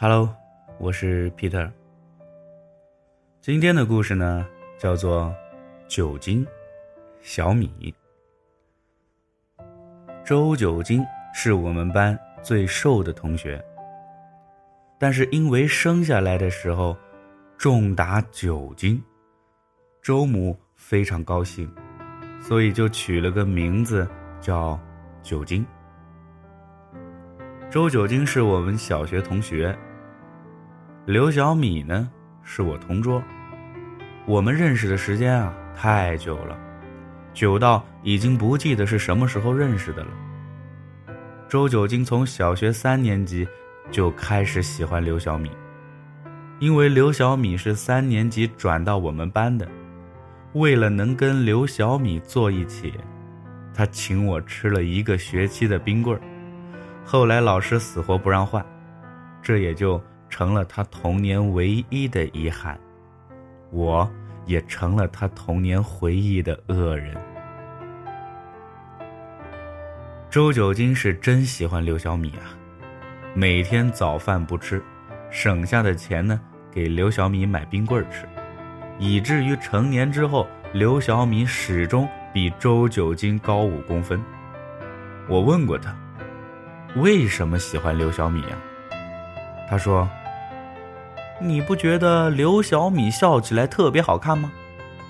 [0.00, 0.32] Hello，
[0.78, 1.68] 我是 Peter。
[3.40, 4.46] 今天的故事呢，
[4.78, 5.24] 叫做
[5.88, 6.46] 《酒精
[7.20, 7.92] 小米》。
[10.24, 13.60] 周九斤是我们班最瘦的同学，
[15.00, 16.96] 但是因为生下来的时候
[17.56, 19.02] 重达九斤，
[20.00, 21.68] 周母非常高兴，
[22.40, 24.08] 所以就取了个名字
[24.40, 24.78] 叫
[25.24, 25.66] 九斤。
[27.68, 29.76] 周九斤是我们小学同学。
[31.08, 32.06] 刘小米呢，
[32.42, 33.22] 是我同桌。
[34.26, 36.54] 我们认识的时间啊，太久了，
[37.32, 40.10] 久到已经不记得是什么时候认识的了。
[41.48, 43.48] 周九金从小学三年级
[43.90, 45.50] 就开始喜欢刘小米，
[46.58, 49.66] 因为刘小米是三年级转到我们班的。
[50.52, 52.92] 为了能跟刘小米坐一起，
[53.72, 56.20] 他请我吃了一个学期的冰棍儿。
[57.02, 58.62] 后来老师死活不让换，
[59.40, 59.98] 这也就。
[60.28, 62.78] 成了他童年唯一的遗憾，
[63.70, 64.10] 我
[64.46, 67.16] 也成了他童年回忆的恶人。
[70.30, 72.52] 周九金是真喜欢刘小米啊，
[73.34, 74.82] 每天早饭不吃，
[75.30, 76.38] 省下的钱呢
[76.70, 78.28] 给刘小米买冰棍吃，
[78.98, 84.22] 以至于成年之后，刘小米始终比周九金高五公分。
[85.28, 85.96] 我问过他，
[86.96, 88.58] 为什么喜欢刘小米啊？
[89.70, 90.08] 他说
[91.38, 94.50] ：“你不觉得刘小米笑起来特别好看吗？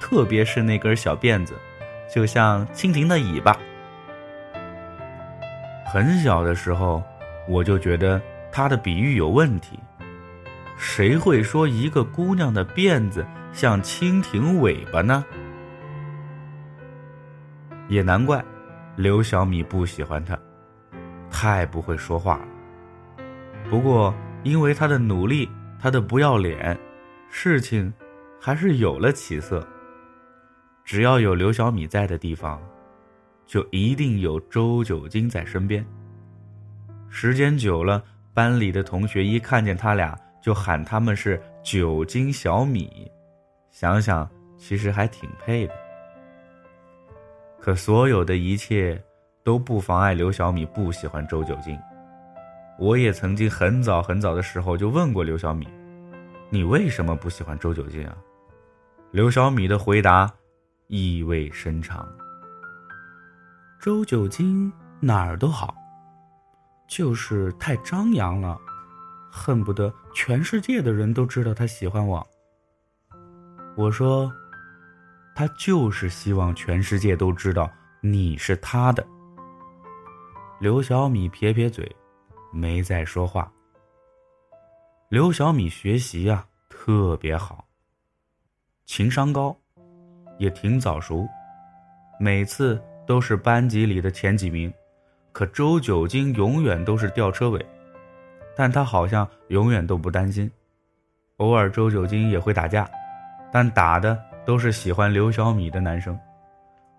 [0.00, 1.54] 特别是那根小辫子，
[2.12, 3.56] 就像蜻蜓的尾巴。
[5.86, 7.00] 很小的时候，
[7.46, 8.20] 我就觉得
[8.50, 9.78] 他的比喻有问题。
[10.76, 15.24] 谁会说一个姑娘的辫子像蜻蜓尾巴呢？
[17.86, 18.42] 也难怪，
[18.96, 20.36] 刘小米不喜欢他，
[21.30, 23.24] 太不会说话了。
[23.70, 24.12] 不过。
[24.42, 26.78] 因为他的努力，他的不要脸，
[27.28, 27.92] 事情
[28.40, 29.66] 还是有了起色。
[30.84, 32.60] 只要有刘小米在的地方，
[33.46, 35.84] 就一定有周九金在身边。
[37.08, 38.02] 时间久了，
[38.32, 43.10] 班里的同学一看见他俩，就喊他们是九斤小米。
[43.70, 45.74] 想想其实还挺配的。
[47.60, 49.00] 可所有的一切
[49.44, 51.78] 都不妨碍刘小米不喜欢周九金。
[52.80, 55.68] 我也曾经很早很早的时候就问过刘小米
[56.48, 58.16] ：“你为什么不喜欢周九金啊？”
[59.12, 60.32] 刘小米的回答
[60.86, 62.08] 意味深长
[63.78, 65.74] ：“周九金哪儿都好，
[66.88, 68.58] 就是太张扬了，
[69.30, 72.26] 恨不得全世界的人都知道他喜欢我。”
[73.76, 74.32] 我说
[75.36, 77.70] ：“他就是希望全世界都知道
[78.00, 79.06] 你是他的。”
[80.58, 81.86] 刘小米撇撇嘴。
[82.50, 83.50] 没再说话。
[85.08, 87.64] 刘小米学习呀特别好，
[88.86, 89.56] 情商高，
[90.38, 91.28] 也挺早熟，
[92.18, 94.72] 每次都是班级里的前几名。
[95.32, 97.64] 可周九金永远都是吊车尾，
[98.56, 100.50] 但他好像永远都不担心。
[101.36, 102.88] 偶尔周九金也会打架，
[103.52, 106.18] 但打的都是喜欢刘小米的男生。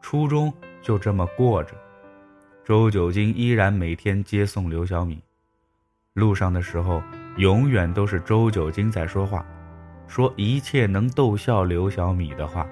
[0.00, 0.52] 初中
[0.82, 1.74] 就这么过着，
[2.64, 5.22] 周九金依然每天接送刘小米。
[6.16, 7.02] 路上的时候，
[7.36, 9.44] 永远都是周九金在说话，
[10.08, 12.66] 说一切能逗笑刘小米的话。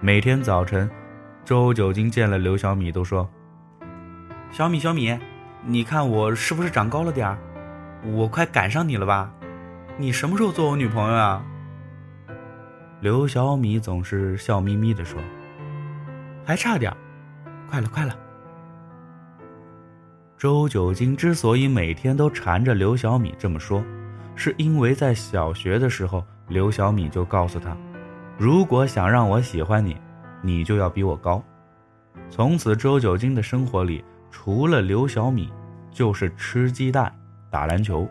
[0.00, 0.88] 每天早晨，
[1.44, 3.28] 周九金见了刘小米都说
[4.52, 5.18] ：“小米，小米，
[5.64, 7.36] 你看我是不是长高了点儿？
[8.04, 9.28] 我快赶上你了吧？
[9.98, 11.44] 你什么时候做我女朋友啊？”
[13.02, 15.20] 刘小米总是笑眯眯的说
[16.46, 16.96] ：“还差点
[17.68, 18.16] 快了，快了。”
[20.38, 23.82] 周九金之所以每天都缠着刘小米这么说，
[24.34, 27.74] 是因为在小学的时候，刘小米就告诉他
[28.36, 29.96] ：“如果想让我喜欢你，
[30.42, 31.42] 你就要比我高。”
[32.28, 35.50] 从此，周九金的生活里除了刘小米，
[35.90, 37.10] 就是吃鸡蛋、
[37.48, 38.06] 打篮球。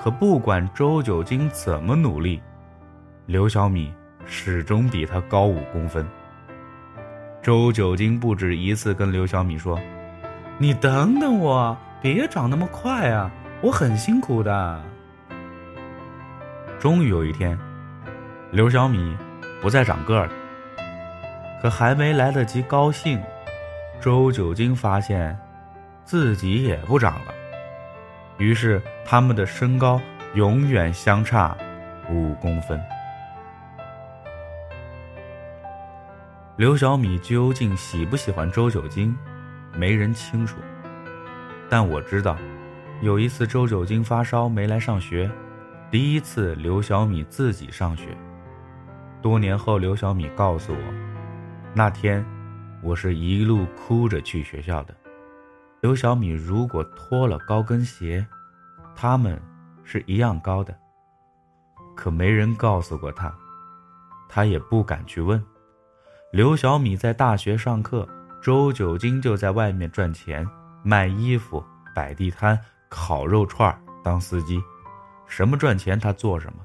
[0.00, 2.40] 可不管周九金怎么努力，
[3.26, 3.92] 刘小米
[4.24, 6.06] 始终比他高五公分。
[7.42, 9.76] 周九金不止一次跟刘小米说。
[10.58, 13.30] 你等等我，别长那么快啊！
[13.60, 14.80] 我很辛苦的。
[16.78, 17.58] 终于有一天，
[18.50, 19.16] 刘小米
[19.60, 20.32] 不再长个了。
[21.60, 23.22] 可还没来得及高兴，
[24.00, 25.36] 周九金发现
[26.04, 27.32] 自己也不长了。
[28.38, 30.00] 于是他们的身高
[30.34, 31.56] 永远相差
[32.10, 32.80] 五公分。
[36.56, 39.16] 刘小米究竟喜不喜欢周九金？
[39.76, 40.58] 没人清楚，
[41.68, 42.36] 但我知道，
[43.00, 45.30] 有一次周九金发烧没来上学，
[45.90, 48.16] 第一次刘小米自己上学。
[49.20, 50.94] 多年后，刘小米告诉我，
[51.74, 52.24] 那天
[52.82, 54.94] 我是一路哭着去学校的。
[55.80, 58.24] 刘小米如果脱了高跟鞋，
[58.94, 59.40] 他们
[59.82, 60.74] 是一样高的。
[61.94, 63.32] 可没人告诉过他，
[64.28, 65.42] 他也不敢去问。
[66.32, 68.08] 刘小米在大学上课，
[68.42, 70.44] 周九金就在外面赚钱，
[70.82, 72.58] 卖衣服、摆地摊、
[72.88, 73.72] 烤肉串
[74.02, 74.60] 当司机，
[75.28, 76.58] 什么赚钱他做什么。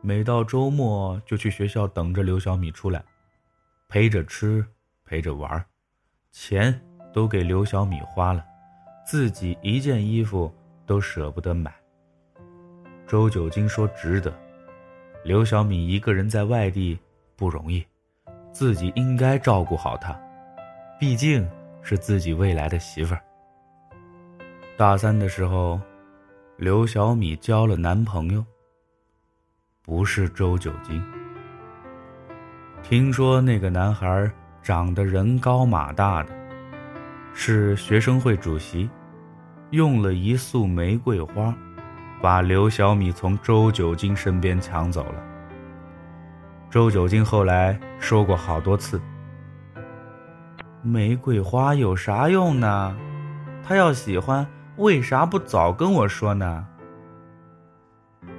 [0.00, 3.04] 每到周末就去学校等着刘小米出来，
[3.86, 4.64] 陪着吃，
[5.04, 5.62] 陪着玩，
[6.32, 6.80] 钱
[7.12, 8.42] 都给刘小米花了，
[9.06, 10.50] 自己一件衣服
[10.86, 11.70] 都舍不得买。
[13.06, 14.32] 周九金说值得，
[15.22, 16.98] 刘小米一个人在外地
[17.36, 17.84] 不容易。
[18.50, 20.18] 自己应该照顾好她，
[20.98, 21.48] 毕竟
[21.80, 23.20] 是自己未来的媳妇儿。
[24.76, 25.80] 大三的时候，
[26.56, 28.44] 刘小米交了男朋友，
[29.84, 31.00] 不是周九金。
[32.82, 34.28] 听说那个男孩
[34.60, 36.32] 长得人高马大的，
[37.32, 38.90] 是学生会主席，
[39.70, 41.54] 用了一束玫瑰花，
[42.20, 45.24] 把刘小米从周九金身边抢走了。
[46.68, 49.00] 周九金后来说过好多次
[50.82, 52.96] ：“玫瑰花有啥用呢？
[53.62, 54.46] 他要喜欢，
[54.76, 56.66] 为啥不早跟我说呢？”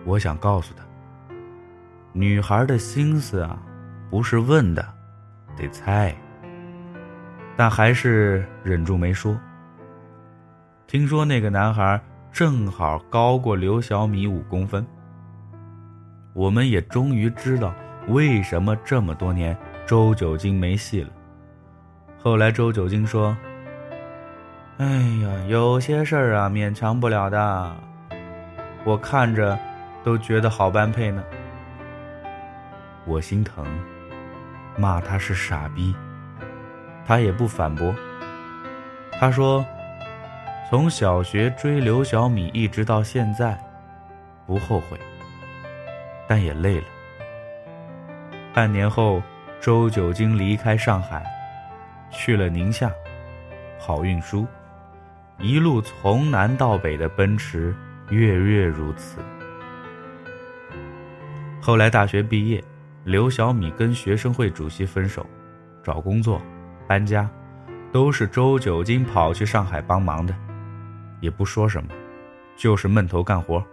[0.06, 0.84] 我想告诉他，
[2.14, 3.62] 女孩的心思啊，
[4.10, 4.86] 不是问的，
[5.58, 6.16] 得猜。
[7.58, 9.38] 但还是忍住没说。
[10.88, 12.02] 听说那个男孩
[12.32, 14.86] 正好高过刘小米五公分，
[16.34, 17.74] 我们也终于知道。
[18.08, 19.56] 为什么这么多年
[19.86, 21.10] 周九金没戏了？
[22.22, 23.36] 后来周九金说
[24.78, 27.76] ：“哎呀，有些事儿啊，勉强不了的。
[28.84, 29.58] 我看着
[30.04, 31.24] 都觉得好般配呢。”
[33.08, 33.66] 我心疼，
[34.78, 35.96] 骂他是傻逼，
[37.06, 37.96] 他也不反驳。
[39.18, 39.66] 他说
[40.70, 43.58] ：“从小学追刘小米一直到现在，
[44.46, 45.00] 不后悔，
[46.28, 46.86] 但也累了。”
[48.54, 49.24] 半年后，
[49.62, 51.26] 周九金离开上海，
[52.12, 52.92] 去了宁夏，
[53.80, 54.46] 跑运输，
[55.38, 57.74] 一路从南到北的奔驰，
[58.10, 59.20] 月月如此。
[61.62, 62.64] 后来大学毕业，
[63.04, 65.26] 刘小米跟学生会主席分手，
[65.84, 66.42] 找工作，
[66.88, 67.30] 搬家，
[67.92, 70.36] 都是周九金跑去上海帮忙的，
[71.22, 71.90] 也不说什么，
[72.56, 73.64] 就是闷头干活。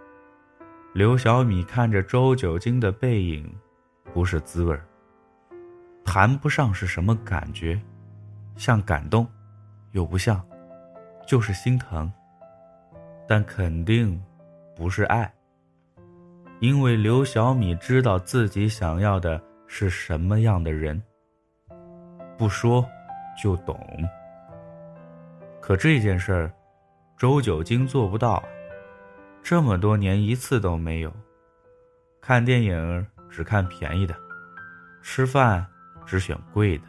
[0.93, 3.49] 刘小米看着周九金的背影。
[4.13, 4.75] 不是滋味
[6.03, 7.79] 谈不上是什么感觉，
[8.57, 9.25] 像感动，
[9.91, 10.45] 又不像，
[11.25, 12.11] 就是心疼。
[13.27, 14.21] 但肯定
[14.75, 15.31] 不是爱，
[16.59, 21.01] 因为刘小米知道自己想要的是什么样的人，
[22.37, 22.85] 不说
[23.41, 23.79] 就懂。
[25.61, 26.51] 可这件事儿，
[27.17, 28.43] 周九金做不到，
[29.41, 31.13] 这么多年一次都没有。
[32.19, 33.07] 看电影。
[33.29, 34.15] 只看便宜的，
[35.03, 35.63] 吃饭
[36.05, 36.85] 只选贵的，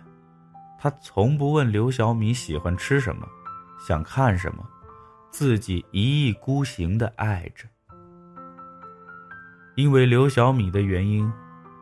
[0.80, 3.26] 他从不问刘小米喜欢吃什么，
[3.84, 4.64] 想看什么，
[5.30, 7.66] 自己一意孤行的爱着。
[9.74, 11.30] 因为刘小米的原因，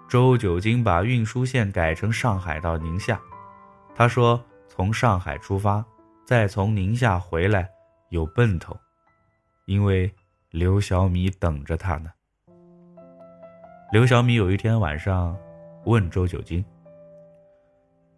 [0.09, 3.21] 周九金把运输线改成上海到宁夏。
[3.95, 5.85] 他说从上海出发，
[6.25, 7.69] 再从宁夏回来
[8.11, 8.75] 有奔头，
[9.67, 10.11] 因为
[10.51, 12.11] 刘小米等着他呢。
[13.93, 15.37] 刘小米有一天晚上，
[15.85, 16.65] 问周九金：“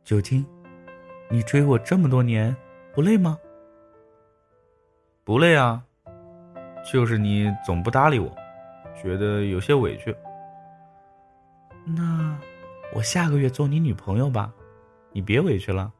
[0.02, 0.44] 九金，
[1.30, 2.54] 你追我这么多年，
[2.94, 3.38] 不累吗
[5.24, 5.82] ？”“不累啊，
[6.90, 8.34] 就是你总不搭理我，
[9.00, 10.14] 觉得有些委屈。
[11.84, 12.36] ”“那
[12.94, 14.50] 我下个月做你女朋友吧，
[15.12, 15.92] 你别委屈了。”“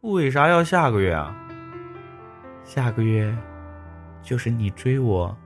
[0.00, 1.36] 为啥要下个月啊
[2.64, 3.36] ？”“下个月，
[4.22, 5.36] 就是你追我，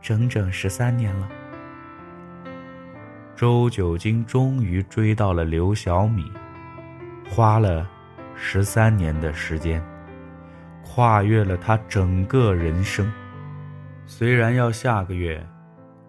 [0.00, 1.28] 整整十三年了。”
[3.34, 6.30] 周九金终于追到了刘小米，
[7.28, 7.90] 花了
[8.36, 9.82] 十三年的时间，
[10.84, 13.10] 跨越了他整个人生。
[14.06, 15.44] 虽然要下个月，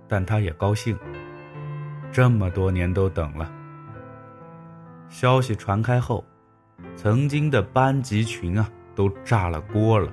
[0.07, 0.95] 但他也高兴。
[2.11, 3.51] 这么多年都等了。
[5.09, 6.23] 消息传开后，
[6.95, 10.11] 曾经的班级群啊都炸了锅了，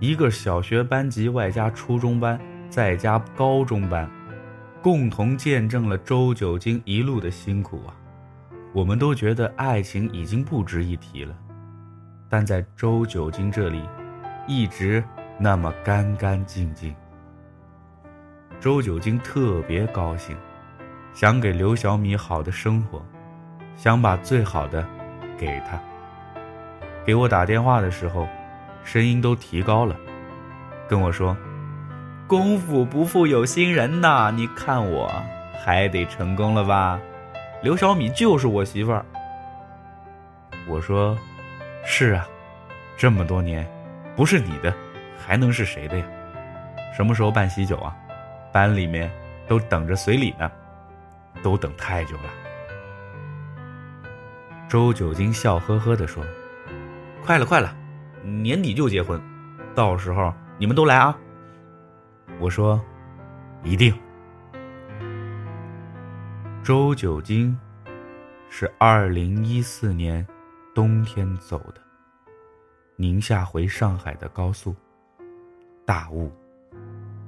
[0.00, 4.10] 一个小学班级外加初中班再加高中班。
[4.80, 7.90] 共同见证了周九金一路的辛苦啊！
[8.72, 11.34] 我们都觉得爱情已经不值一提了，
[12.28, 13.82] 但在周九金这里，
[14.46, 15.02] 一直
[15.38, 16.94] 那么干干净净。
[18.60, 20.36] 周九金特别高兴，
[21.14, 23.02] 想给刘小米好的生活，
[23.76, 24.86] 想把最好的
[25.38, 25.80] 给他。
[27.04, 28.28] 给我打电话的时候，
[28.84, 29.96] 声音都提高了，
[30.86, 31.34] 跟我说
[32.28, 35.10] ：“功夫不负有心人呐，你看我
[35.64, 37.00] 还得成功了吧？
[37.62, 39.04] 刘小米就是我媳妇儿。”
[40.68, 41.18] 我说
[41.84, 42.26] ：“是啊，
[42.96, 43.66] 这么多年，
[44.14, 44.72] 不是你的，
[45.16, 46.04] 还能是谁的呀？
[46.96, 47.96] 什么时候办喜酒啊？
[48.52, 49.10] 班里面
[49.46, 50.50] 都等着随礼呢，
[51.42, 52.24] 都等太久了。”
[54.68, 56.22] 周九金笑呵呵的说。
[57.24, 57.76] 快了，快了，
[58.22, 59.20] 年底就结婚，
[59.74, 61.16] 到时候你们都来啊！
[62.38, 62.80] 我说，
[63.62, 63.92] 一定。
[66.68, 67.58] 周九金
[68.50, 70.26] 是二零一四年
[70.74, 71.80] 冬天走的，
[72.94, 74.76] 宁夏回上海的高速，
[75.86, 76.30] 大雾，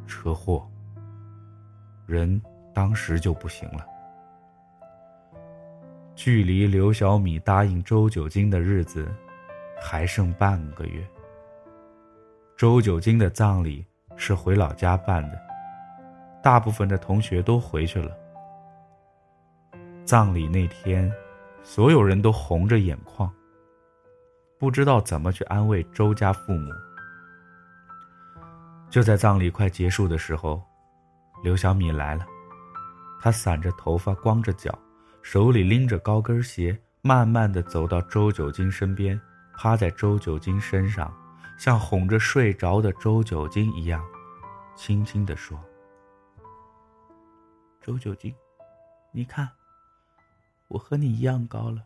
[0.07, 0.69] 车祸，
[2.05, 2.39] 人
[2.75, 3.87] 当时就不行了。
[6.15, 9.11] 距离刘小米答应周九金的日子。
[9.81, 11.03] 还剩半个月。
[12.59, 15.41] 周九金的葬礼是回老家办的，
[16.43, 18.20] 大部分的同学都回去了。
[20.11, 21.09] 葬礼那天，
[21.63, 23.33] 所有人都红着眼眶，
[24.59, 26.73] 不知道怎么去安慰周家父母。
[28.91, 30.61] 就在葬礼快结束的时候，
[31.45, 32.27] 刘小米来了，
[33.21, 34.77] 她散着头发，光着脚，
[35.23, 39.17] 手里拎着高跟鞋，慢慢的走到周九金身边。
[39.57, 41.17] 趴在周九金身上，
[41.57, 44.05] 像哄着睡着的周九金一样，
[44.75, 45.57] 轻轻的说
[47.81, 48.35] ：“周九金，
[49.13, 49.49] 你看，
[50.71, 51.85] 我和你一样高了，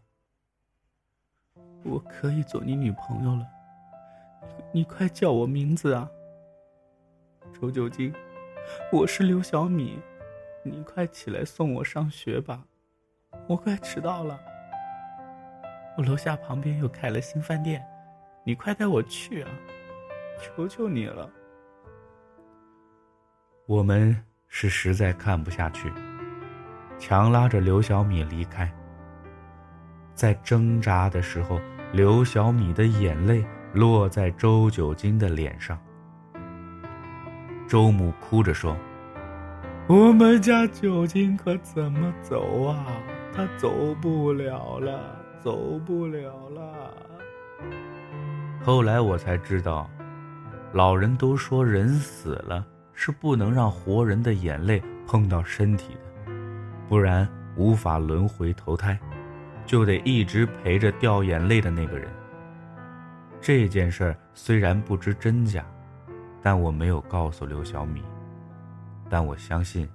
[1.85, 3.47] 我可以做你女朋友了。
[4.75, 6.07] 你快叫我名字啊！
[7.59, 8.13] 周九金，
[8.93, 9.99] 我是刘小米，
[10.63, 12.63] 你快起来送我上学吧，
[13.49, 14.39] 我快迟到了。”
[15.97, 17.83] 我楼下旁边又开了新饭店，
[18.45, 19.51] 你快带我去啊！
[20.43, 21.31] 求求你了。
[23.65, 24.15] 我们
[24.47, 25.91] 是实在看不下去，
[26.99, 28.71] 强拉着刘小米离开。
[30.15, 31.61] 在挣扎的时候，
[31.93, 35.79] 刘小米的眼泪落在周九金的脸上。
[37.67, 38.77] 周母哭着说
[39.89, 42.87] ：“我们家九金可怎么走啊？
[43.33, 46.97] 他走不了了。”走不了了。
[48.65, 49.91] 后来我才知道，
[50.73, 56.01] 老人都说人死了是不能让活人的眼泪碰到身体的，
[56.89, 58.99] 不然无法轮回投胎，
[59.65, 62.09] 就得一直陪着掉眼泪的那个人。
[63.41, 65.65] 这件事儿虽然不知真假，
[66.43, 68.03] 但我没有告诉刘小米，
[69.09, 69.89] 但我相信，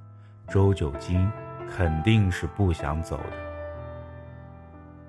[0.47, 1.29] 周九金
[1.67, 3.33] 肯定是不想走的。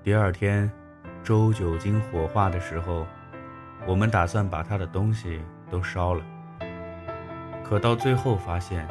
[0.03, 0.71] 第二天，
[1.23, 3.05] 周九金火化的时候，
[3.85, 6.23] 我们打算把他的东西都烧了。
[7.63, 8.87] 可到最后发现，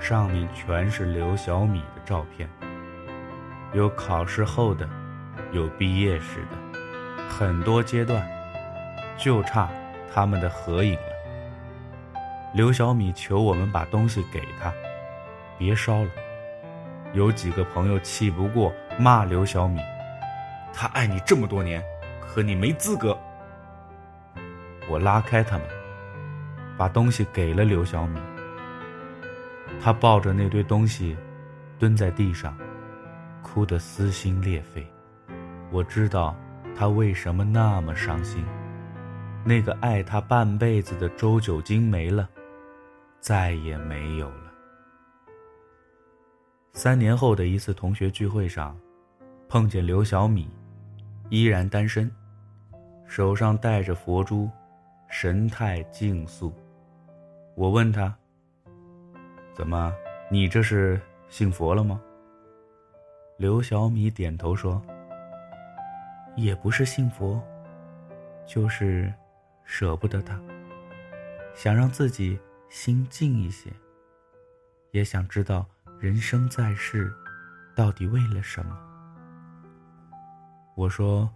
[0.00, 2.48] 上面全是刘小米的照片，
[3.72, 4.88] 有考试后的，
[5.52, 6.78] 有毕业时的，
[7.28, 8.26] 很多阶段，
[9.18, 9.68] 就差
[10.12, 11.02] 他们的合影了。
[12.54, 14.72] 刘小米求我们把东西给他，
[15.58, 16.10] 别烧了。
[17.12, 19.80] 有几个朋友气不过，骂刘小米。
[20.72, 21.82] 他爱你这么多年，
[22.20, 23.18] 可你没资格。
[24.88, 25.66] 我拉开他们，
[26.78, 28.18] 把东西给了刘小米。
[29.80, 31.16] 他抱着那堆东西，
[31.78, 32.56] 蹲在地上，
[33.42, 34.86] 哭得撕心裂肺。
[35.70, 36.36] 我知道
[36.76, 38.44] 他为什么那么伤心。
[39.44, 42.28] 那个爱他半辈子的周九金没了，
[43.20, 44.52] 再也没有了。
[46.72, 48.76] 三年后的一次同学聚会上，
[49.48, 50.50] 碰见刘小米。
[51.30, 52.10] 依然单身，
[53.06, 54.50] 手上戴着佛珠，
[55.08, 56.52] 神态静肃。
[57.54, 58.14] 我问他
[59.58, 59.92] ：“怎么，
[60.30, 62.00] 你这是信佛了吗？”
[63.36, 64.80] 刘小米点头说
[66.36, 67.42] ：“也不是信佛，
[68.46, 69.12] 就是
[69.64, 70.40] 舍不得他，
[71.56, 72.38] 想让自己
[72.68, 73.68] 心静一些，
[74.92, 75.66] 也想知道
[75.98, 77.12] 人生在世，
[77.74, 78.78] 到底为了什么。”
[80.76, 81.28] 我说：“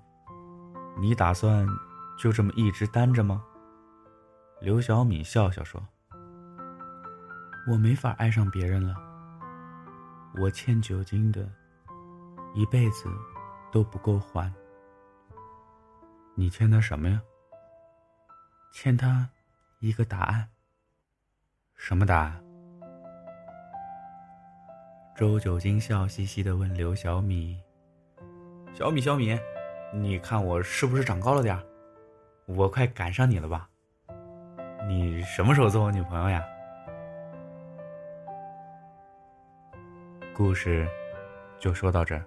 [1.01, 1.67] 你打算
[2.17, 3.43] 就这么一直单着吗？”
[4.63, 5.85] 刘小米笑笑说
[7.65, 8.97] ：“我没法爱上别人了。
[10.41, 11.49] 我欠九金的，
[12.55, 13.09] 一辈子
[13.71, 14.53] 都不够还。
[16.35, 17.21] 你欠他什么呀？
[18.73, 19.29] 欠他
[19.79, 20.49] 一个答案。
[21.77, 22.45] 什么答案？
[25.15, 27.63] 周九金笑嘻嘻的问刘小米
[28.75, 29.39] ：“小米，小米，
[29.95, 31.63] 你看我是不是长高了点儿？
[32.47, 33.69] 我快赶上你了吧？
[34.89, 36.43] 你什么时候做我女朋友呀？”
[40.35, 40.89] 故事
[41.59, 42.25] 就说到这儿，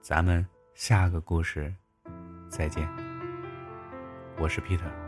[0.00, 1.72] 咱们下个故事
[2.48, 2.86] 再见。
[4.36, 5.07] 我是 Peter。